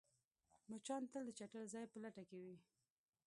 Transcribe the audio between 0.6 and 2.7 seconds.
مچان تل د چټل ځای په لټه کې وي